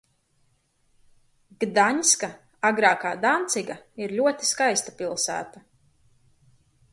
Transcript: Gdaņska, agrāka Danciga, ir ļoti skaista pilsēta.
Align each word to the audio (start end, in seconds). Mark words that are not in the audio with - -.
Gdaņska, 1.63 2.29
agrāka 2.69 3.11
Danciga, 3.27 3.77
ir 4.07 4.17
ļoti 4.21 4.51
skaista 4.53 4.97
pilsēta. 5.03 5.63